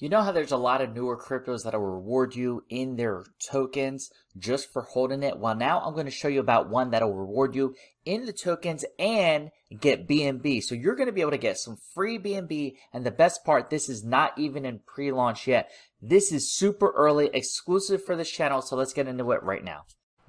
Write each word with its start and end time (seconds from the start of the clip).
You 0.00 0.08
know 0.08 0.22
how 0.22 0.30
there's 0.30 0.52
a 0.52 0.56
lot 0.56 0.80
of 0.80 0.94
newer 0.94 1.16
cryptos 1.16 1.64
that'll 1.64 1.80
reward 1.80 2.36
you 2.36 2.62
in 2.68 2.94
their 2.94 3.24
tokens 3.50 4.12
just 4.38 4.72
for 4.72 4.82
holding 4.82 5.24
it? 5.24 5.40
Well, 5.40 5.56
now 5.56 5.80
I'm 5.80 5.94
going 5.94 6.06
to 6.06 6.12
show 6.12 6.28
you 6.28 6.38
about 6.38 6.70
one 6.70 6.90
that'll 6.90 7.12
reward 7.12 7.56
you 7.56 7.74
in 8.04 8.24
the 8.24 8.32
tokens 8.32 8.84
and 8.96 9.50
get 9.76 10.06
BNB. 10.06 10.62
So 10.62 10.76
you're 10.76 10.94
going 10.94 11.08
to 11.08 11.12
be 11.12 11.20
able 11.20 11.32
to 11.32 11.36
get 11.36 11.58
some 11.58 11.78
free 11.94 12.16
BNB. 12.16 12.74
And 12.92 13.04
the 13.04 13.10
best 13.10 13.44
part, 13.44 13.70
this 13.70 13.88
is 13.88 14.04
not 14.04 14.38
even 14.38 14.64
in 14.64 14.82
pre-launch 14.86 15.48
yet. 15.48 15.68
This 16.00 16.30
is 16.30 16.54
super 16.54 16.92
early, 16.92 17.30
exclusive 17.34 18.04
for 18.04 18.14
this 18.14 18.30
channel. 18.30 18.62
So 18.62 18.76
let's 18.76 18.92
get 18.92 19.08
into 19.08 19.32
it 19.32 19.42
right 19.42 19.64
now. 19.64 19.82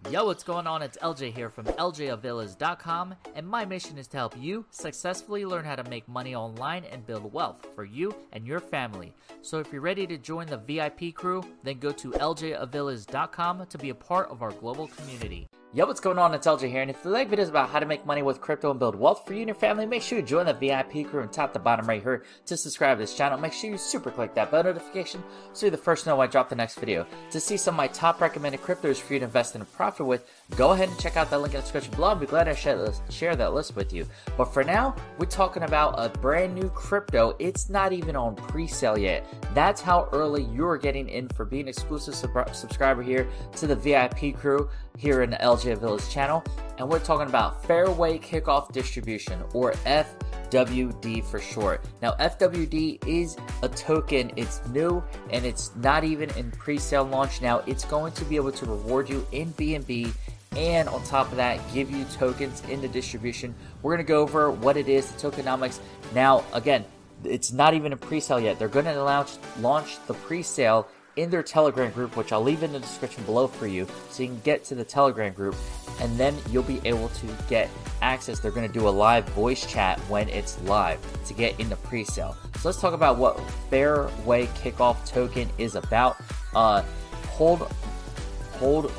Yo, 0.07 0.25
what's 0.25 0.43
going 0.43 0.65
on? 0.65 0.81
It's 0.81 0.97
LJ 0.99 1.35
here 1.35 1.49
from 1.49 1.65
LJAvillas.com, 1.65 3.13
and 3.35 3.45
my 3.45 3.65
mission 3.65 3.97
is 3.97 4.07
to 4.07 4.17
help 4.17 4.35
you 4.39 4.65
successfully 4.71 5.45
learn 5.45 5.65
how 5.65 5.75
to 5.75 5.87
make 5.87 6.07
money 6.07 6.33
online 6.33 6.85
and 6.85 7.05
build 7.05 7.31
wealth 7.31 7.67
for 7.75 7.83
you 7.83 8.15
and 8.31 8.47
your 8.47 8.59
family. 8.59 9.13
So 9.43 9.59
if 9.59 9.71
you're 9.71 9.81
ready 9.81 10.07
to 10.07 10.17
join 10.17 10.47
the 10.47 10.57
VIP 10.57 11.13
crew, 11.13 11.43
then 11.63 11.77
go 11.77 11.91
to 11.91 12.11
LJAvillas.com 12.11 13.67
to 13.67 13.77
be 13.77 13.89
a 13.89 13.95
part 13.95 14.31
of 14.31 14.41
our 14.41 14.51
global 14.51 14.87
community. 14.87 15.47
Yo, 15.71 15.85
what's 15.85 15.99
going 15.99 16.17
on? 16.17 16.33
It's 16.33 16.47
LJ 16.47 16.67
here, 16.71 16.81
and 16.81 16.89
if 16.89 17.05
you 17.05 17.11
like 17.11 17.29
videos 17.29 17.47
about 17.47 17.69
how 17.69 17.77
to 17.77 17.85
make 17.85 18.03
money 18.03 18.23
with 18.23 18.41
crypto 18.41 18.71
and 18.71 18.79
build 18.79 18.95
wealth 18.95 19.23
for 19.27 19.33
you 19.33 19.41
and 19.41 19.49
your 19.49 19.55
family, 19.55 19.85
make 19.85 20.01
sure 20.01 20.17
you 20.17 20.25
join 20.25 20.47
the 20.47 20.53
VIP 20.53 21.07
crew 21.07 21.21
and 21.21 21.31
top 21.31 21.53
to 21.53 21.59
bottom 21.59 21.85
right 21.85 22.01
here 22.01 22.23
to 22.47 22.57
subscribe 22.57 22.97
to 22.97 23.03
this 23.03 23.13
channel. 23.13 23.37
Make 23.37 23.53
sure 23.53 23.69
you 23.69 23.77
super 23.77 24.09
click 24.09 24.33
that 24.33 24.49
bell 24.49 24.63
notification 24.63 25.23
so 25.53 25.67
you're 25.67 25.71
the 25.71 25.77
first 25.77 26.05
to 26.05 26.09
know 26.09 26.15
when 26.15 26.27
I 26.27 26.31
drop 26.31 26.49
the 26.49 26.55
next 26.55 26.79
video. 26.79 27.05
To 27.29 27.39
see 27.39 27.55
some 27.55 27.75
of 27.75 27.77
my 27.77 27.85
top 27.85 28.19
recommended 28.19 28.63
cryptos 28.63 28.97
for 28.97 29.13
you 29.13 29.19
to 29.19 29.25
invest 29.25 29.53
in 29.53 29.61
and 29.61 29.71
profit 29.73 30.07
with, 30.07 30.27
go 30.55 30.71
ahead 30.71 30.89
and 30.89 30.97
check 30.97 31.17
out 31.17 31.29
that 31.29 31.39
link 31.39 31.53
in 31.53 31.59
the 31.59 31.61
description 31.61 31.93
below. 31.93 32.07
I'll 32.07 32.15
be 32.15 32.25
glad 32.25 32.45
to 32.45 32.55
share, 32.55 33.35
that 33.35 33.53
list 33.53 33.75
with 33.75 33.93
you. 33.93 34.07
But 34.37 34.45
for 34.45 34.63
now, 34.63 34.95
we're 35.19 35.27
talking 35.27 35.61
about 35.61 35.93
a 35.99 36.09
brand 36.09 36.55
new 36.55 36.69
crypto. 36.69 37.35
It's 37.37 37.69
not 37.69 37.93
even 37.93 38.15
on 38.15 38.35
pre-sale 38.35 38.97
yet. 38.97 39.23
That's 39.53 39.81
how 39.81 40.09
early 40.13 40.45
you're 40.45 40.79
getting 40.79 41.07
in 41.09 41.29
for 41.29 41.45
being 41.45 41.67
exclusive 41.67 42.15
sub- 42.15 42.55
subscriber 42.55 43.03
here 43.03 43.27
to 43.57 43.67
the 43.67 43.75
VIP 43.75 44.35
crew 44.35 44.67
here 44.97 45.21
in 45.21 45.31
LJ 45.31 45.58
Villas 45.63 46.11
channel. 46.11 46.43
And 46.77 46.87
we're 46.87 46.99
talking 46.99 47.27
about 47.27 47.63
Fairway 47.65 48.17
Kickoff 48.19 48.71
Distribution 48.71 49.41
or 49.53 49.73
FWD 49.85 51.25
for 51.25 51.39
short. 51.39 51.83
Now, 52.01 52.13
FWD 52.13 53.05
is 53.05 53.37
a 53.61 53.69
token, 53.69 54.31
it's 54.35 54.65
new 54.69 55.03
and 55.29 55.45
it's 55.45 55.75
not 55.75 56.03
even 56.03 56.29
in 56.31 56.51
pre 56.51 56.77
sale 56.77 57.03
launch 57.03 57.41
now. 57.41 57.59
It's 57.67 57.85
going 57.85 58.13
to 58.13 58.25
be 58.25 58.35
able 58.35 58.51
to 58.53 58.65
reward 58.65 59.09
you 59.09 59.25
in 59.31 59.53
BNB 59.53 60.11
and 60.55 60.89
on 60.89 61.03
top 61.03 61.29
of 61.31 61.37
that, 61.37 61.59
give 61.73 61.91
you 61.91 62.05
tokens 62.05 62.61
in 62.69 62.81
the 62.81 62.87
distribution. 62.87 63.53
We're 63.81 63.95
going 63.95 64.05
to 64.05 64.09
go 64.09 64.21
over 64.21 64.51
what 64.51 64.77
it 64.77 64.89
is, 64.89 65.11
the 65.11 65.31
tokenomics. 65.31 65.79
Now, 66.13 66.43
again, 66.53 66.85
it's 67.23 67.51
not 67.51 67.73
even 67.73 67.93
a 67.93 67.97
pre-sale 67.97 68.39
yet. 68.39 68.57
They're 68.57 68.67
going 68.67 68.85
to 68.85 69.03
launch 69.03 69.31
launch 69.59 69.97
the 70.07 70.13
pre-sale 70.13 70.87
in 71.15 71.29
their 71.29 71.43
Telegram 71.43 71.91
group, 71.91 72.15
which 72.15 72.31
I'll 72.31 72.41
leave 72.41 72.63
in 72.63 72.71
the 72.71 72.79
description 72.79 73.23
below 73.23 73.47
for 73.47 73.67
you, 73.67 73.87
so 74.09 74.23
you 74.23 74.29
can 74.29 74.39
get 74.41 74.63
to 74.65 74.75
the 74.75 74.83
Telegram 74.83 75.33
group, 75.33 75.55
and 75.99 76.17
then 76.17 76.35
you'll 76.49 76.63
be 76.63 76.81
able 76.85 77.09
to 77.09 77.27
get 77.47 77.69
access. 78.01 78.39
They're 78.39 78.51
going 78.51 78.67
to 78.67 78.73
do 78.73 78.87
a 78.87 78.89
live 78.89 79.27
voice 79.29 79.65
chat 79.65 79.99
when 80.01 80.29
it's 80.29 80.61
live 80.63 80.99
to 81.25 81.33
get 81.33 81.59
in 81.59 81.69
the 81.69 81.75
pre-sale. 81.77 82.35
So 82.55 82.69
let's 82.69 82.79
talk 82.79 82.93
about 82.93 83.17
what 83.17 83.39
Fairway 83.69 84.47
Kickoff 84.47 85.05
Token 85.05 85.49
is 85.57 85.75
about. 85.75 86.17
Uh, 86.55 86.83
hold, 87.29 87.71
hold, 88.53 88.91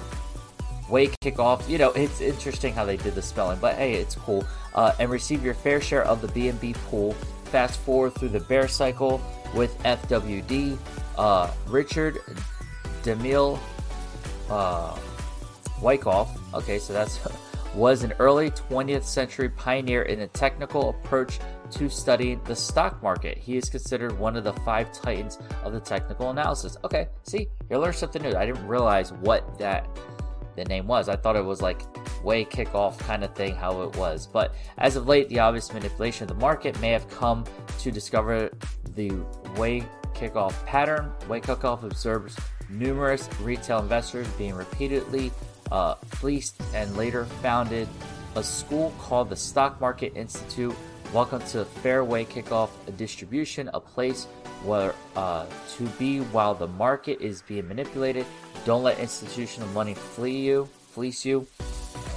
way 0.90 1.06
kickoff. 1.06 1.66
You 1.68 1.78
know, 1.78 1.92
it's 1.92 2.20
interesting 2.20 2.74
how 2.74 2.84
they 2.84 2.96
did 2.96 3.14
the 3.14 3.22
spelling, 3.22 3.58
but 3.60 3.76
hey, 3.76 3.94
it's 3.94 4.14
cool. 4.14 4.44
Uh, 4.74 4.92
and 4.98 5.10
receive 5.10 5.44
your 5.44 5.54
fair 5.54 5.80
share 5.80 6.04
of 6.04 6.20
the 6.20 6.28
BNB 6.28 6.74
pool. 6.88 7.12
Fast 7.44 7.80
forward 7.80 8.14
through 8.14 8.28
the 8.28 8.40
bear 8.40 8.68
cycle 8.68 9.20
with 9.54 9.76
FWD. 9.82 10.78
Uh, 11.18 11.50
Richard 11.66 12.20
Demille 13.02 13.58
uh, 14.48 14.98
Wyckoff. 15.80 16.38
Okay, 16.54 16.78
so 16.78 16.92
that's 16.92 17.20
was 17.74 18.02
an 18.02 18.12
early 18.18 18.50
20th 18.50 19.04
century 19.04 19.48
pioneer 19.48 20.02
in 20.02 20.20
a 20.20 20.26
technical 20.28 20.90
approach 20.90 21.38
to 21.70 21.88
studying 21.88 22.40
the 22.44 22.56
stock 22.56 23.00
market. 23.02 23.38
He 23.38 23.56
is 23.56 23.70
considered 23.70 24.18
one 24.18 24.36
of 24.36 24.42
the 24.42 24.52
five 24.52 24.92
titans 24.92 25.38
of 25.62 25.72
the 25.72 25.80
technical 25.80 26.30
analysis. 26.30 26.76
Okay, 26.84 27.08
see, 27.22 27.48
you 27.70 27.78
learned 27.78 27.94
something 27.94 28.22
new. 28.22 28.34
I 28.34 28.46
didn't 28.46 28.66
realize 28.66 29.12
what 29.12 29.58
that 29.58 29.86
the 30.56 30.64
name 30.64 30.86
was. 30.86 31.08
I 31.08 31.16
thought 31.16 31.36
it 31.36 31.44
was 31.44 31.62
like 31.62 31.82
way 32.24 32.44
kickoff 32.44 32.98
kind 32.98 33.24
of 33.24 33.34
thing, 33.34 33.54
how 33.54 33.82
it 33.82 33.96
was. 33.96 34.26
But 34.26 34.54
as 34.78 34.96
of 34.96 35.06
late, 35.06 35.28
the 35.28 35.38
obvious 35.38 35.72
manipulation 35.72 36.24
of 36.24 36.28
the 36.28 36.40
market 36.40 36.78
may 36.80 36.90
have 36.90 37.08
come 37.08 37.44
to 37.78 37.90
discover 37.90 38.50
the 38.94 39.12
way 39.56 39.84
kickoff 40.14 40.64
pattern. 40.66 41.12
Way 41.28 41.40
kickoff 41.40 41.82
observes 41.82 42.36
numerous 42.68 43.28
retail 43.40 43.80
investors 43.80 44.28
being 44.38 44.54
repeatedly 44.54 45.32
uh, 45.70 45.94
fleeced 45.94 46.60
and 46.74 46.96
later 46.96 47.24
founded 47.24 47.88
a 48.36 48.42
school 48.42 48.92
called 48.98 49.30
the 49.30 49.36
Stock 49.36 49.80
Market 49.80 50.12
Institute. 50.16 50.74
Welcome 51.12 51.42
to 51.48 51.64
Fairway 51.64 52.24
Kickoff 52.24 52.70
Distribution, 52.96 53.68
a 53.74 53.80
place 53.80 54.26
where 54.64 54.94
uh, 55.16 55.46
to 55.76 55.84
be 55.98 56.20
while 56.20 56.54
the 56.54 56.68
market 56.68 57.20
is 57.20 57.42
being 57.42 57.66
manipulated. 57.66 58.26
Don't 58.64 58.82
let 58.82 58.98
institutional 58.98 59.68
money 59.70 59.94
flee 59.94 60.38
you, 60.38 60.68
fleece 60.92 61.24
you. 61.24 61.46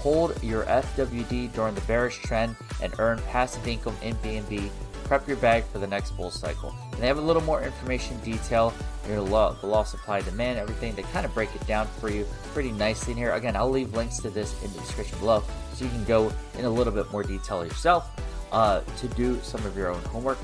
Hold 0.02 0.42
your 0.44 0.66
FWD 0.66 1.54
during 1.54 1.74
the 1.74 1.82
bearish 1.82 2.18
trend 2.18 2.56
and 2.82 2.94
earn 3.00 3.20
passive 3.30 3.66
income 3.68 3.96
in 4.04 4.16
BNB. 4.18 4.70
Prep 5.04 5.28
your 5.28 5.38
bag 5.38 5.64
for 5.66 5.80
the 5.80 5.88
next 5.88 6.12
bull 6.12 6.32
cycle. 6.32 6.74
And 6.92 7.02
they 7.02 7.08
have 7.08 7.18
a 7.18 7.22
little 7.22 7.42
more 7.44 7.62
information, 7.62 8.20
detail, 8.22 8.74
your 9.08 9.22
law, 9.22 9.54
the 9.54 9.68
law 9.68 9.84
supply 9.84 10.22
demand, 10.22 10.60
everything. 10.60 10.96
They 10.96 11.04
kind 11.04 11.26
of 11.26 11.34
break 11.34 11.54
it 11.56 11.66
down 11.68 11.88
for 12.00 12.10
you 12.10 12.26
pretty 12.54 12.72
nicely 12.72 13.12
in 13.12 13.18
here. 13.18 13.34
Again, 13.34 13.56
I'll 13.56 13.70
leave 13.70 13.94
links 13.94 14.18
to 14.20 14.30
this 14.30 14.62
in 14.64 14.72
the 14.74 14.80
description 14.80 15.20
below 15.20 15.44
so 15.74 15.86
you 15.86 15.92
can 15.92 16.04
go 16.06 16.32
in 16.58 16.66
a 16.66 16.70
little 16.70 16.94
bit 16.94 17.12
more 17.12 17.24
detail 17.24 17.66
yourself 17.66 18.10
uh, 18.52 18.82
to 18.98 19.08
do 19.10 19.40
some 19.42 19.66
of 19.66 19.76
your 19.76 19.90
own 19.90 20.02
homework. 20.04 20.38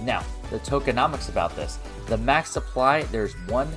Now, 0.00 0.22
the 0.50 0.58
tokenomics 0.58 1.28
about 1.28 1.56
this. 1.56 1.78
The 2.06 2.18
max 2.18 2.50
supply, 2.50 3.02
there's 3.04 3.32
one 3.48 3.68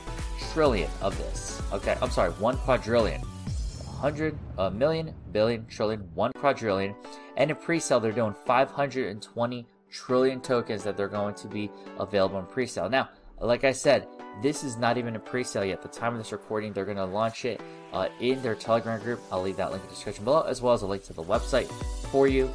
trillion 0.51 0.89
of 1.01 1.17
this. 1.17 1.61
Okay, 1.71 1.95
I'm 2.01 2.09
sorry, 2.09 2.31
one 2.31 2.57
quadrillion. 2.57 3.21
100, 3.21 4.37
a 4.57 4.69
million, 4.69 5.13
billion, 5.31 5.65
trillion, 5.67 6.01
one 6.13 6.31
quadrillion. 6.33 6.93
And 7.37 7.51
in 7.51 7.55
pre-sale, 7.55 7.99
they're 7.99 8.11
doing 8.11 8.35
520 8.45 9.65
trillion 9.89 10.41
tokens 10.41 10.83
that 10.83 10.97
they're 10.97 11.07
going 11.07 11.35
to 11.35 11.47
be 11.47 11.71
available 11.97 12.39
in 12.39 12.45
pre-sale. 12.45 12.89
Now, 12.89 13.09
like 13.39 13.63
I 13.63 13.71
said, 13.71 14.07
this 14.41 14.63
is 14.63 14.77
not 14.77 14.97
even 14.97 15.15
a 15.15 15.19
pre-sale 15.19 15.63
yet. 15.63 15.81
The 15.81 15.87
time 15.87 16.13
of 16.13 16.19
this 16.19 16.31
recording, 16.31 16.73
they're 16.73 16.85
going 16.85 16.97
to 16.97 17.05
launch 17.05 17.45
it 17.45 17.61
uh, 17.93 18.09
in 18.19 18.41
their 18.41 18.55
Telegram 18.55 18.99
group. 18.99 19.21
I'll 19.31 19.41
leave 19.41 19.57
that 19.57 19.71
link 19.71 19.83
in 19.83 19.89
the 19.89 19.93
description 19.93 20.25
below, 20.25 20.41
as 20.41 20.61
well 20.61 20.73
as 20.73 20.81
a 20.81 20.87
link 20.87 21.03
to 21.05 21.13
the 21.13 21.23
website 21.23 21.71
for 22.11 22.27
you. 22.27 22.51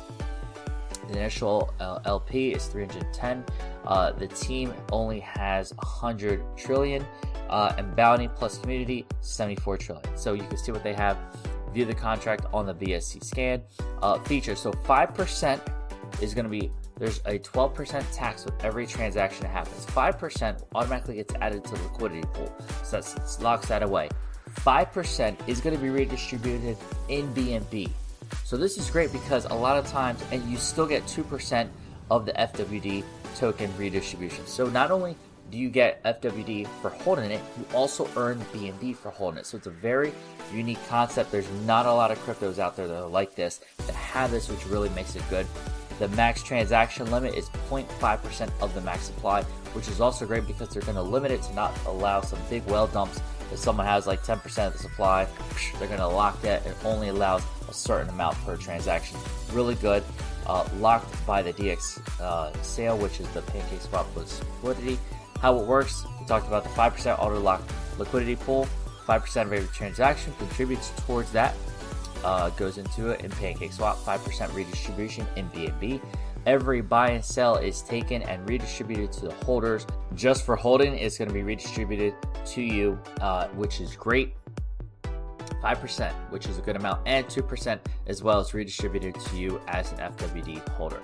The 1.08 1.18
initial 1.18 1.72
uh, 1.80 2.00
LP 2.04 2.52
is 2.52 2.66
310. 2.66 3.44
Uh, 3.84 4.12
the 4.12 4.28
team 4.28 4.74
only 4.90 5.20
has 5.20 5.72
100 5.74 6.42
trillion, 6.56 7.04
uh, 7.48 7.74
and 7.76 7.94
Bounty 7.94 8.28
plus 8.28 8.58
Community 8.58 9.06
74 9.20 9.78
trillion. 9.78 10.16
So 10.16 10.32
you 10.34 10.44
can 10.44 10.56
see 10.56 10.72
what 10.72 10.82
they 10.82 10.94
have. 10.94 11.18
View 11.72 11.84
the 11.84 11.94
contract 11.94 12.46
on 12.52 12.66
the 12.66 12.74
BSC 12.74 13.24
scan. 13.24 13.62
Uh, 14.02 14.18
features. 14.20 14.60
So 14.60 14.72
5% 14.72 15.60
is 16.20 16.34
going 16.34 16.44
to 16.44 16.50
be 16.50 16.70
there's 16.98 17.18
a 17.24 17.38
12% 17.38 18.04
tax 18.12 18.44
with 18.44 18.64
every 18.64 18.86
transaction 18.86 19.42
that 19.42 19.48
happens. 19.48 19.84
5% 19.86 20.62
automatically 20.74 21.16
gets 21.16 21.34
added 21.40 21.64
to 21.64 21.74
the 21.74 21.82
liquidity 21.82 22.22
pool, 22.32 22.54
so 22.84 23.00
that 23.00 23.36
locks 23.40 23.66
that 23.68 23.82
away. 23.82 24.08
5% 24.60 25.48
is 25.48 25.60
going 25.60 25.74
to 25.74 25.82
be 25.82 25.90
redistributed 25.90 26.76
in 27.08 27.32
BNB. 27.34 27.90
So 28.44 28.56
this 28.56 28.78
is 28.78 28.90
great 28.90 29.12
because 29.12 29.46
a 29.46 29.54
lot 29.54 29.76
of 29.76 29.86
times, 29.86 30.22
and 30.30 30.48
you 30.48 30.56
still 30.58 30.86
get 30.86 31.04
2% 31.04 31.68
of 32.10 32.26
the 32.26 32.32
FWD 32.32 33.04
token 33.36 33.76
redistribution. 33.76 34.46
So 34.46 34.66
not 34.66 34.90
only 34.90 35.16
you 35.52 35.68
get 35.68 36.02
FWD 36.04 36.66
for 36.80 36.90
holding 36.90 37.30
it, 37.30 37.40
you 37.58 37.76
also 37.76 38.08
earn 38.16 38.40
BNB 38.52 38.96
for 38.96 39.10
holding 39.10 39.38
it. 39.38 39.46
So 39.46 39.56
it's 39.56 39.66
a 39.66 39.70
very 39.70 40.12
unique 40.52 40.78
concept. 40.88 41.30
There's 41.30 41.50
not 41.66 41.86
a 41.86 41.92
lot 41.92 42.10
of 42.10 42.18
cryptos 42.24 42.58
out 42.58 42.76
there 42.76 42.88
that 42.88 43.02
are 43.02 43.08
like 43.08 43.34
this, 43.34 43.60
that 43.78 43.94
have 43.94 44.30
this, 44.30 44.48
which 44.48 44.66
really 44.66 44.88
makes 44.90 45.16
it 45.16 45.22
good. 45.30 45.46
The 45.98 46.08
max 46.08 46.42
transaction 46.42 47.10
limit 47.10 47.34
is 47.34 47.48
0.5% 47.70 48.50
of 48.60 48.74
the 48.74 48.80
max 48.80 49.04
supply, 49.04 49.42
which 49.74 49.88
is 49.88 50.00
also 50.00 50.26
great 50.26 50.46
because 50.46 50.70
they're 50.70 50.82
going 50.82 50.96
to 50.96 51.02
limit 51.02 51.30
it 51.30 51.42
to 51.42 51.54
not 51.54 51.72
allow 51.86 52.20
some 52.20 52.38
big 52.48 52.64
well 52.66 52.86
dumps. 52.86 53.20
If 53.52 53.58
someone 53.58 53.86
has 53.86 54.06
like 54.06 54.22
10% 54.22 54.66
of 54.66 54.72
the 54.72 54.78
supply, 54.78 55.28
they're 55.78 55.86
going 55.88 56.00
to 56.00 56.08
lock 56.08 56.40
that. 56.42 56.64
It 56.64 56.74
only 56.84 57.08
allows 57.08 57.42
a 57.68 57.74
certain 57.74 58.08
amount 58.08 58.36
per 58.46 58.56
transaction. 58.56 59.18
Really 59.52 59.74
good. 59.74 60.02
Uh, 60.46 60.66
locked 60.78 61.26
by 61.26 61.42
the 61.42 61.52
DX 61.52 62.00
uh, 62.20 62.52
sale, 62.62 62.96
which 62.96 63.20
is 63.20 63.28
the 63.28 63.42
Pancake 63.42 63.82
Swap 63.82 64.06
liquidity. 64.16 64.98
How 65.42 65.58
it 65.58 65.66
works, 65.66 66.06
we 66.20 66.26
talked 66.26 66.46
about 66.46 66.62
the 66.62 66.70
5% 66.70 67.18
auto 67.18 67.40
lock 67.40 67.62
liquidity 67.98 68.36
pool. 68.36 68.68
5% 69.08 69.42
of 69.42 69.52
every 69.52 69.66
transaction 69.74 70.32
contributes 70.38 70.90
towards 71.04 71.32
that 71.32 71.56
uh, 72.24 72.50
goes 72.50 72.78
into 72.78 73.08
it 73.08 73.24
in 73.24 73.30
Pancake 73.32 73.72
Swap, 73.72 73.98
5% 73.98 74.54
redistribution 74.54 75.26
in 75.34 75.48
BNB. 75.50 76.00
every 76.46 76.80
buy 76.80 77.10
and 77.10 77.24
sell 77.24 77.56
is 77.56 77.82
taken 77.82 78.22
and 78.22 78.48
redistributed 78.48 79.12
to 79.12 79.26
the 79.26 79.34
holders. 79.44 79.84
Just 80.14 80.46
for 80.46 80.54
holding, 80.54 80.94
it's 80.94 81.18
going 81.18 81.28
to 81.28 81.34
be 81.34 81.42
redistributed 81.42 82.14
to 82.46 82.62
you, 82.62 82.98
uh, 83.20 83.48
which 83.48 83.80
is 83.80 83.96
great. 83.96 84.34
5%, 85.62 86.12
which 86.30 86.46
is 86.46 86.58
a 86.58 86.62
good 86.62 86.76
amount, 86.76 87.00
and 87.06 87.26
2% 87.26 87.80
as 88.06 88.22
well 88.22 88.40
as 88.40 88.54
redistributed 88.54 89.14
to 89.14 89.36
you 89.36 89.60
as 89.68 89.92
an 89.92 89.98
FWD 89.98 90.68
holder. 90.70 91.00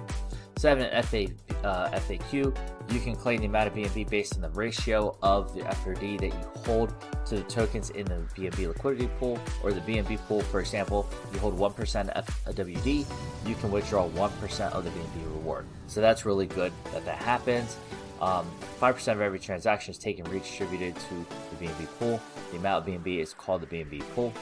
7 0.59 1.03
FA, 1.05 1.29
uh, 1.63 1.89
FAQ, 1.91 2.57
you 2.91 3.01
can 3.01 3.15
claim 3.15 3.41
the 3.41 3.47
amount 3.47 3.69
of 3.69 3.75
BNB 3.75 4.11
based 4.11 4.35
on 4.35 4.43
the 4.43 4.49
ratio 4.51 5.17
of 5.23 5.55
the 5.55 5.61
FRD 5.61 6.19
that 6.19 6.27
you 6.27 6.63
hold 6.67 6.93
to 7.27 7.37
the 7.37 7.43
tokens 7.43 7.91
in 7.91 8.05
the 8.07 8.17
BNB 8.35 8.67
liquidity 8.67 9.09
pool 9.21 9.39
or 9.63 9.73
the 9.73 9.81
BNB 9.83 10.19
pool. 10.27 10.41
For 10.41 10.59
example, 10.59 11.09
you 11.33 11.39
hold 11.39 11.57
1% 11.57 12.35
FWD, 12.45 13.07
you 13.47 13.55
can 13.55 13.71
withdraw 13.71 14.09
1% 14.09 14.73
of 14.73 14.83
the 14.83 14.91
BNB 14.91 15.35
reward. 15.37 15.65
So 15.87 16.01
that's 16.01 16.27
really 16.27 16.47
good 16.47 16.73
that 16.93 17.05
that 17.05 17.19
happens. 17.19 17.77
Um, 18.21 18.51
5% 18.81 19.13
of 19.13 19.21
every 19.21 19.39
transaction 19.39 19.93
is 19.93 19.99
taken 19.99 20.25
redistributed 20.25 20.97
to 20.97 21.27
the 21.51 21.67
BNB 21.67 21.87
pool. 22.01 22.21
The 22.51 22.57
amount 22.57 22.89
of 22.89 22.93
BNB 22.93 23.21
is 23.21 23.33
called 23.33 23.61
the 23.61 23.67
BNB 23.69 24.01
pool. 24.17 24.33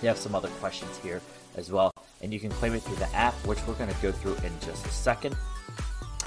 You 0.00 0.08
have 0.08 0.16
some 0.16 0.34
other 0.34 0.48
questions 0.48 0.96
here 1.02 1.20
as 1.54 1.70
well 1.70 1.92
and 2.22 2.32
you 2.32 2.40
can 2.40 2.50
claim 2.50 2.74
it 2.74 2.82
through 2.82 2.96
the 2.96 3.14
app, 3.14 3.34
which 3.46 3.58
we're 3.66 3.74
going 3.74 3.92
to 3.92 4.02
go 4.02 4.12
through 4.12 4.34
in 4.44 4.52
just 4.60 4.84
a 4.86 4.90
second. 4.90 5.36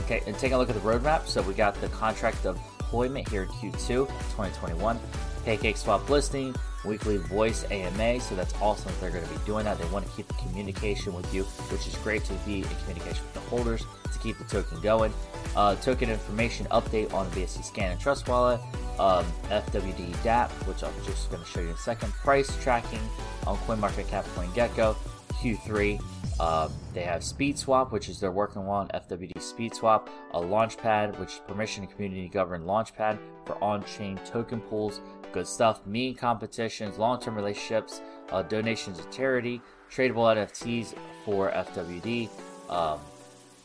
Okay, 0.02 0.22
and 0.26 0.38
take 0.38 0.52
a 0.52 0.58
look 0.58 0.70
at 0.70 0.76
the 0.76 0.82
roadmap. 0.82 1.28
So 1.28 1.42
we 1.42 1.54
got 1.54 1.76
the 1.76 1.88
contract 1.90 2.44
deployment 2.44 3.28
here 3.30 3.44
in 3.44 3.50
Q2 3.50 4.08
2021, 4.08 5.00
Pancake 5.46 5.78
Swap 5.78 6.10
listing, 6.10 6.56
weekly 6.86 7.18
voice 7.18 7.66
AMA. 7.70 8.20
So 8.20 8.36
that's 8.36 8.54
awesome 8.62 8.92
they're 9.00 9.12
going 9.12 9.24
to 9.24 9.30
be 9.30 9.40
doing 9.46 9.66
that. 9.66 9.78
They 9.78 9.86
want 9.90 10.06
to 10.08 10.12
keep 10.16 10.28
the 10.28 10.34
communication 10.36 11.14
with 11.14 11.32
you, 11.34 11.44
which 11.44 11.88
is 11.88 11.96
great 11.98 12.24
to 12.26 12.34
be 12.46 12.60
in 12.60 12.68
communication 12.82 13.24
with 13.24 13.34
the 13.34 13.40
holders 13.42 13.86
to 14.12 14.20
keep 14.20 14.38
the 14.38 14.46
token 14.46 14.80
going. 14.82 15.14
Uh, 15.56 15.76
token 15.76 16.10
information 16.10 16.66
update 16.68 17.14
on 17.14 17.30
the 17.30 17.42
BSC 17.42 17.64
Scan 17.64 17.92
and 17.92 18.00
Trust 18.00 18.28
Wallet, 18.28 18.60
um, 19.00 19.26
FWD 19.50 20.12
dApp, 20.24 20.50
which 20.68 20.84
I'm 20.84 20.94
just 21.06 21.30
going 21.30 21.44
to 21.44 21.50
show 21.50 21.60
you 21.60 21.68
in 21.68 21.74
a 21.74 21.78
second. 21.78 22.12
Price 22.14 22.56
tracking 22.62 23.02
on 23.46 23.58
CoinMarketCap, 23.58 24.24
CoinGecko. 24.36 24.96
Q3. 25.42 26.02
Um, 26.40 26.72
they 26.94 27.04
have 27.04 27.24
Speed 27.24 27.58
Swap, 27.58 27.92
which 27.92 28.10
is 28.10 28.20
they're 28.20 28.32
working 28.32 28.62
on 28.64 28.88
FWD 28.90 29.42
Speed 29.42 29.76
Swap, 29.76 30.10
a 30.34 30.40
Launchpad, 30.40 31.18
which 31.20 31.34
is 31.34 31.42
permission 31.48 31.86
community 31.88 32.28
governed 32.28 32.66
Launchpad 32.66 33.18
for 33.46 33.62
on-chain 33.64 34.20
token 34.26 34.60
pools. 34.62 35.02
Good 35.32 35.48
stuff. 35.48 35.86
Mean 35.86 36.16
competitions, 36.16 36.98
long-term 36.98 37.36
relationships, 37.36 38.02
uh, 38.32 38.44
donations 38.44 39.00
to 39.00 39.10
charity, 39.10 39.62
tradable 39.92 40.36
NFTs 40.36 40.96
for 41.26 41.52
FWD, 41.52 42.30
um, 42.70 43.00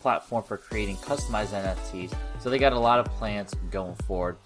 platform 0.00 0.43
for 0.43 0.56
creating 0.56 0.96
customized 0.96 1.49
NFTs. 1.49 2.14
So 2.40 2.50
they 2.50 2.58
got 2.58 2.72
a 2.72 2.79
lot 2.79 3.00
of 3.00 3.06
plans 3.06 3.55
going 3.70 3.96
forward. 4.06 4.37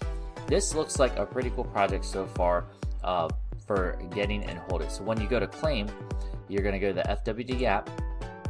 This 0.47 0.73
looks 0.73 0.99
like 0.99 1.17
a 1.17 1.25
pretty 1.25 1.49
cool 1.51 1.65
project 1.65 2.05
so 2.05 2.25
far 2.25 2.65
uh, 3.03 3.29
for 3.65 3.97
getting 4.13 4.43
and 4.43 4.57
holding. 4.57 4.89
So 4.89 5.03
when 5.03 5.19
you 5.19 5.27
go 5.27 5.39
to 5.39 5.47
claim, 5.47 5.87
you're 6.51 6.63
going 6.63 6.73
to 6.73 6.79
go 6.79 6.89
to 6.89 6.93
the 6.93 7.33
FWD 7.33 7.63
app. 7.63 7.89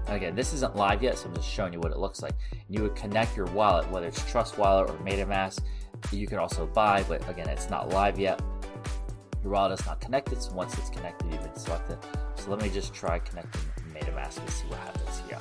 again, 0.07 0.35
this 0.35 0.53
isn't 0.53 0.75
live 0.75 1.03
yet, 1.03 1.17
so 1.17 1.29
I'm 1.29 1.35
just 1.35 1.47
showing 1.47 1.71
you 1.71 1.79
what 1.79 1.91
it 1.91 1.99
looks 1.99 2.21
like. 2.21 2.33
You 2.67 2.81
would 2.81 2.95
connect 2.95 3.37
your 3.37 3.45
wallet, 3.47 3.89
whether 3.91 4.07
it's 4.07 4.29
Trust 4.29 4.57
Wallet 4.57 4.89
or 4.89 4.95
MetaMask. 4.97 5.59
You 6.11 6.25
can 6.25 6.39
also 6.39 6.65
buy, 6.65 7.03
but 7.03 7.27
again, 7.29 7.47
it's 7.47 7.69
not 7.69 7.89
live 7.89 8.17
yet. 8.17 8.41
Your 9.43 9.53
wallet 9.53 9.79
is 9.79 9.85
not 9.85 10.01
connected, 10.01 10.41
so 10.41 10.51
once 10.53 10.77
it's 10.77 10.89
connected, 10.89 11.31
you've 11.31 11.47
select 11.55 11.91
it. 11.91 11.99
So 12.35 12.49
let 12.49 12.61
me 12.61 12.69
just 12.69 12.93
try 12.93 13.19
connecting 13.19 13.61
MetaMask 13.93 14.39
and 14.39 14.49
see 14.49 14.65
what 14.67 14.79
happens 14.79 15.21
here. 15.27 15.37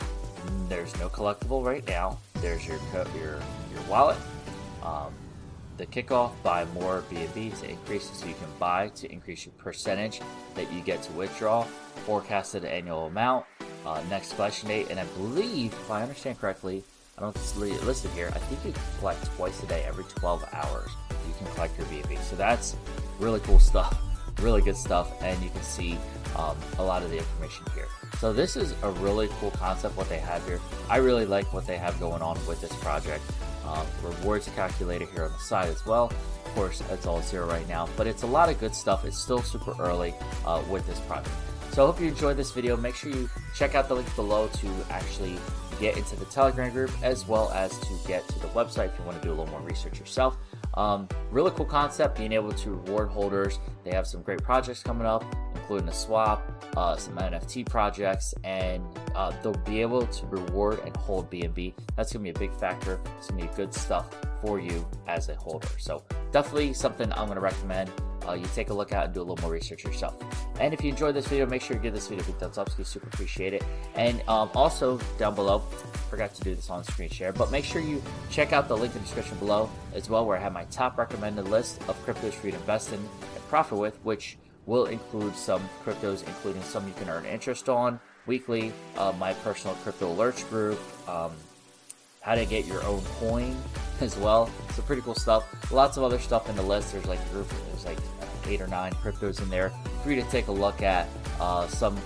There's 0.68 0.94
no 0.98 1.08
collectible 1.08 1.64
right 1.64 1.86
now. 1.86 2.18
There's 2.36 2.66
your 2.66 2.78
your 3.16 3.40
your 3.72 3.82
wallet. 3.88 4.18
Um, 4.82 5.12
the 5.80 5.86
kickoff, 5.86 6.32
buy 6.42 6.66
more 6.74 7.02
BNB 7.10 7.58
to 7.60 7.70
increase 7.70 8.10
so 8.10 8.26
you 8.26 8.34
can 8.34 8.48
buy 8.58 8.88
to 8.88 9.10
increase 9.10 9.46
your 9.46 9.54
percentage 9.54 10.20
that 10.54 10.70
you 10.70 10.82
get 10.82 11.02
to 11.04 11.12
withdraw, 11.12 11.66
forecasted 12.00 12.64
annual 12.64 13.06
amount, 13.06 13.46
uh, 13.86 14.02
next 14.08 14.34
collection 14.34 14.68
date, 14.68 14.88
and 14.90 15.00
I 15.00 15.04
believe, 15.16 15.72
if 15.72 15.90
I 15.90 16.02
understand 16.02 16.38
correctly, 16.38 16.82
I 17.18 17.22
don't 17.22 17.36
see 17.36 17.70
it's 17.70 17.84
listed 17.84 18.10
here, 18.12 18.32
I 18.34 18.38
think 18.38 18.64
you 18.64 18.82
collect 18.98 19.24
twice 19.36 19.62
a 19.62 19.66
day, 19.66 19.84
every 19.86 20.04
12 20.04 20.44
hours, 20.52 20.90
you 21.26 21.34
can 21.38 21.46
collect 21.54 21.76
your 21.78 21.86
BNB. 21.88 22.18
So 22.22 22.36
that's 22.36 22.76
really 23.18 23.40
cool 23.40 23.58
stuff, 23.70 23.98
really 24.40 24.62
good 24.62 24.76
stuff, 24.76 25.10
and 25.22 25.42
you 25.42 25.50
can 25.50 25.62
see 25.62 25.98
um, 26.36 26.56
a 26.78 26.82
lot 26.82 27.02
of 27.02 27.10
the 27.10 27.18
information 27.18 27.64
here. 27.74 27.88
So 28.18 28.32
this 28.32 28.56
is 28.56 28.74
a 28.82 28.90
really 28.90 29.28
cool 29.40 29.50
concept 29.52 29.96
what 29.96 30.08
they 30.08 30.18
have 30.18 30.44
here. 30.46 30.60
I 30.88 30.96
really 30.96 31.26
like 31.26 31.52
what 31.52 31.66
they 31.66 31.76
have 31.76 31.98
going 32.00 32.22
on 32.22 32.38
with 32.46 32.60
this 32.60 32.74
project 32.76 33.22
um, 33.66 33.86
rewards 34.02 34.48
calculator 34.54 35.06
here 35.06 35.24
on 35.24 35.32
the 35.32 35.38
side 35.38 35.68
as 35.68 35.84
well. 35.86 36.12
Of 36.44 36.54
course, 36.54 36.82
it's 36.90 37.06
all 37.06 37.22
zero 37.22 37.46
right 37.46 37.68
now, 37.68 37.88
but 37.96 38.06
it's 38.06 38.22
a 38.22 38.26
lot 38.26 38.48
of 38.48 38.58
good 38.58 38.74
stuff. 38.74 39.04
It's 39.04 39.18
still 39.18 39.42
super 39.42 39.74
early 39.78 40.14
uh, 40.44 40.62
with 40.68 40.86
this 40.86 40.98
project. 41.00 41.34
So 41.72 41.84
I 41.84 41.86
hope 41.86 42.00
you 42.00 42.08
enjoyed 42.08 42.36
this 42.36 42.50
video. 42.50 42.76
Make 42.76 42.96
sure 42.96 43.12
you 43.12 43.30
check 43.54 43.76
out 43.76 43.88
the 43.88 43.94
link 43.94 44.14
below 44.16 44.48
to 44.48 44.68
actually 44.90 45.36
get 45.78 45.96
into 45.96 46.16
the 46.16 46.24
Telegram 46.26 46.72
group 46.72 46.90
as 47.02 47.26
well 47.26 47.50
as 47.52 47.78
to 47.78 47.88
get 48.06 48.26
to 48.28 48.38
the 48.40 48.48
website 48.48 48.86
if 48.86 48.98
you 48.98 49.04
want 49.04 49.22
to 49.22 49.26
do 49.26 49.32
a 49.32 49.36
little 49.36 49.46
more 49.46 49.60
research 49.60 49.98
yourself. 49.98 50.36
Um, 50.74 51.08
really 51.30 51.52
cool 51.52 51.64
concept, 51.64 52.18
being 52.18 52.32
able 52.32 52.52
to 52.52 52.70
reward 52.70 53.08
holders. 53.08 53.60
They 53.84 53.92
have 53.92 54.06
some 54.06 54.22
great 54.22 54.42
projects 54.42 54.82
coming 54.82 55.06
up, 55.06 55.24
including 55.54 55.88
a 55.88 55.92
swap, 55.92 56.64
uh, 56.76 56.96
some 56.96 57.16
NFT 57.16 57.68
projects, 57.68 58.34
and 58.42 58.84
uh, 59.14 59.32
they'll 59.42 59.52
be 59.52 59.80
able 59.80 60.06
to 60.06 60.26
reward 60.26 60.80
and 60.84 60.96
hold 60.96 61.30
BNB. 61.30 61.74
That's 61.96 62.12
going 62.12 62.24
to 62.24 62.32
be 62.32 62.36
a 62.36 62.48
big 62.48 62.58
factor. 62.58 63.00
It's 63.16 63.30
going 63.30 63.42
to 63.42 63.48
be 63.48 63.54
good 63.54 63.72
stuff 63.72 64.14
for 64.42 64.58
you 64.58 64.86
as 65.06 65.28
a 65.28 65.36
holder. 65.36 65.68
So 65.78 66.02
definitely 66.32 66.72
something 66.72 67.12
I'm 67.12 67.26
going 67.26 67.36
to 67.36 67.40
recommend 67.40 67.90
uh, 68.28 68.32
you 68.32 68.46
take 68.54 68.70
a 68.70 68.74
look 68.74 68.92
at 68.92 69.06
and 69.06 69.14
do 69.14 69.20
a 69.20 69.22
little 69.22 69.40
more 69.42 69.50
research 69.50 69.84
yourself. 69.84 70.16
And 70.60 70.74
if 70.74 70.82
you 70.82 70.90
enjoyed 70.90 71.14
this 71.14 71.26
video, 71.26 71.46
make 71.46 71.62
sure 71.62 71.76
you 71.76 71.82
give 71.82 71.94
this 71.94 72.08
video 72.08 72.24
a 72.24 72.26
big 72.26 72.36
thumbs 72.36 72.58
up. 72.58 72.76
We 72.76 72.84
super 72.84 73.06
appreciate 73.08 73.54
it. 73.54 73.64
And 73.94 74.22
um, 74.28 74.50
also 74.54 74.98
down 75.18 75.34
below, 75.34 75.60
forgot 76.10 76.34
to 76.34 76.42
do 76.42 76.54
this 76.54 76.70
on 76.70 76.84
screen 76.84 77.08
share, 77.08 77.32
but 77.32 77.50
make 77.50 77.64
sure 77.64 77.80
you 77.80 78.02
check 78.30 78.52
out 78.52 78.68
the 78.68 78.76
link 78.76 78.94
in 78.94 79.00
the 79.00 79.04
description 79.04 79.38
below 79.38 79.70
as 79.94 80.10
well, 80.10 80.26
where 80.26 80.36
I 80.36 80.40
have 80.40 80.52
my 80.52 80.64
top 80.64 80.98
recommended 80.98 81.46
list 81.48 81.80
of 81.88 81.96
cryptos 82.04 82.32
for 82.32 82.46
you 82.46 82.52
to 82.52 82.58
invest 82.58 82.92
in 82.92 82.98
and 82.98 83.48
profit 83.48 83.78
with, 83.78 83.98
which 84.04 84.36
will 84.66 84.86
include 84.86 85.34
some 85.34 85.68
cryptos, 85.84 86.26
including 86.26 86.62
some 86.62 86.86
you 86.86 86.94
can 86.94 87.08
earn 87.08 87.24
interest 87.24 87.68
on 87.68 87.98
weekly, 88.26 88.72
uh, 88.96 89.12
my 89.18 89.32
personal 89.34 89.74
crypto 89.76 90.14
alerts 90.14 90.48
group, 90.48 90.78
um, 91.08 91.32
how 92.20 92.34
to 92.34 92.44
get 92.44 92.66
your 92.66 92.82
own 92.84 93.02
coin 93.18 93.56
as 94.02 94.16
well. 94.16 94.50
So 94.74 94.82
pretty 94.82 95.02
cool 95.02 95.14
stuff. 95.14 95.44
Lots 95.72 95.96
of 95.96 96.02
other 96.02 96.18
stuff 96.18 96.48
in 96.48 96.56
the 96.56 96.62
list. 96.62 96.92
There's 96.92 97.06
like 97.06 97.30
group, 97.30 97.48
there's 97.68 97.84
like 97.84 97.98
eight 98.46 98.60
or 98.60 98.66
nine 98.66 98.92
cryptos 98.94 99.40
in 99.42 99.48
there 99.48 99.70
for 100.02 100.10
you 100.10 100.22
to 100.22 100.28
take 100.30 100.48
a 100.48 100.52
look 100.52 100.82
at. 100.82 101.08
Uh, 101.40 101.66
some 101.68 101.96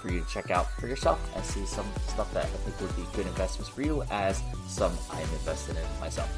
for 0.00 0.10
you 0.10 0.20
to 0.20 0.28
check 0.28 0.50
out 0.50 0.68
for 0.80 0.88
yourself 0.88 1.20
and 1.36 1.44
see 1.44 1.64
some 1.64 1.86
stuff 2.08 2.32
that 2.34 2.44
I 2.44 2.48
think 2.48 2.80
would 2.80 2.96
be 2.96 3.04
good 3.16 3.26
investments 3.26 3.68
for 3.68 3.82
you 3.82 4.02
as 4.10 4.42
some 4.66 4.92
I'm 5.12 5.20
invested 5.20 5.76
in 5.76 6.00
myself. 6.00 6.28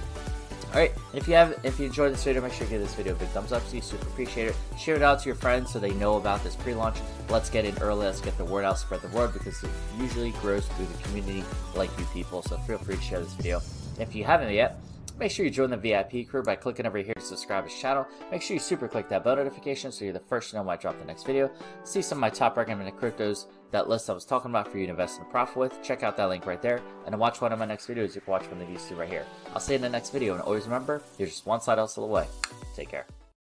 Alright, 0.68 0.92
if 1.14 1.28
you 1.28 1.34
have 1.34 1.58
if 1.62 1.78
you 1.78 1.86
enjoyed 1.86 2.12
this 2.12 2.24
video, 2.24 2.42
make 2.42 2.52
sure 2.52 2.64
you 2.64 2.70
give 2.70 2.82
this 2.82 2.94
video 2.94 3.12
a 3.12 3.16
big 3.16 3.28
thumbs 3.28 3.52
up. 3.52 3.64
So 3.64 3.76
you 3.76 3.80
super 3.80 4.06
appreciate 4.08 4.48
it. 4.48 4.56
Share 4.76 4.96
it 4.96 5.02
out 5.02 5.20
to 5.20 5.26
your 5.26 5.36
friends 5.36 5.72
so 5.72 5.78
they 5.78 5.92
know 5.92 6.16
about 6.16 6.42
this 6.42 6.56
pre-launch. 6.56 6.98
Let's 7.30 7.48
get 7.48 7.64
in 7.64 7.78
early. 7.78 8.06
Let's 8.06 8.20
get 8.20 8.36
the 8.36 8.44
word 8.44 8.64
out, 8.64 8.78
spread 8.78 9.00
the 9.00 9.08
word 9.08 9.32
because 9.32 9.62
it 9.62 9.70
usually 9.98 10.32
grows 10.32 10.66
through 10.66 10.86
the 10.86 11.02
community 11.04 11.44
like 11.76 11.96
you 11.98 12.04
people. 12.06 12.42
So 12.42 12.58
feel 12.58 12.78
free 12.78 12.96
to 12.96 13.02
share 13.02 13.20
this 13.20 13.32
video. 13.34 13.62
If 14.00 14.14
you 14.16 14.24
haven't 14.24 14.52
yet, 14.52 14.80
Make 15.18 15.30
sure 15.30 15.44
you 15.44 15.50
join 15.50 15.70
the 15.70 15.76
VIP 15.76 16.28
crew 16.28 16.42
by 16.42 16.56
clicking 16.56 16.86
over 16.86 16.98
here 16.98 17.14
to 17.14 17.20
subscribe 17.20 17.68
to 17.68 17.74
the 17.74 17.80
channel. 17.80 18.06
Make 18.32 18.42
sure 18.42 18.54
you 18.54 18.60
super 18.60 18.88
click 18.88 19.08
that 19.10 19.22
bell 19.22 19.36
notification 19.36 19.92
so 19.92 20.04
you're 20.04 20.12
the 20.12 20.18
first 20.18 20.50
to 20.50 20.56
know 20.56 20.62
when 20.62 20.76
I 20.76 20.80
drop 20.80 20.98
the 20.98 21.04
next 21.04 21.24
video. 21.24 21.50
See 21.84 22.02
some 22.02 22.18
of 22.18 22.20
my 22.20 22.30
top 22.30 22.56
recommended 22.56 22.96
cryptos, 22.96 23.46
that 23.70 23.88
list 23.88 24.10
I 24.10 24.12
was 24.12 24.24
talking 24.24 24.50
about 24.50 24.70
for 24.70 24.78
you 24.78 24.86
to 24.86 24.90
invest 24.90 25.20
in 25.20 25.26
profit 25.26 25.56
with. 25.56 25.82
Check 25.82 26.02
out 26.02 26.16
that 26.16 26.28
link 26.28 26.46
right 26.46 26.60
there. 26.60 26.80
And 27.04 27.12
to 27.12 27.18
watch 27.18 27.40
one 27.40 27.52
of 27.52 27.58
my 27.58 27.66
next 27.66 27.86
videos, 27.86 28.14
you 28.14 28.20
can 28.20 28.30
watch 28.30 28.46
one 28.50 28.60
of 28.60 28.68
these 28.68 28.84
two 28.88 28.96
right 28.96 29.08
here. 29.08 29.24
I'll 29.52 29.60
see 29.60 29.72
you 29.72 29.76
in 29.76 29.82
the 29.82 29.88
next 29.88 30.10
video. 30.10 30.34
And 30.34 30.42
always 30.42 30.64
remember, 30.64 31.00
you're 31.16 31.28
just 31.28 31.46
one 31.46 31.60
side 31.60 31.78
hustle 31.78 32.04
away. 32.04 32.26
Take 32.74 32.88
care. 32.88 33.06